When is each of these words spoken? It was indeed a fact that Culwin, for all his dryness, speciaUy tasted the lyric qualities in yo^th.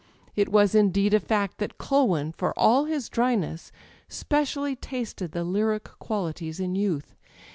It 0.35 0.49
was 0.49 0.73
indeed 0.73 1.13
a 1.13 1.19
fact 1.19 1.59
that 1.59 1.77
Culwin, 1.77 2.31
for 2.31 2.57
all 2.57 2.85
his 2.85 3.07
dryness, 3.07 3.71
speciaUy 4.09 4.81
tasted 4.81 5.31
the 5.31 5.43
lyric 5.43 5.91
qualities 5.99 6.59
in 6.59 6.73
yo^th. 6.73 7.13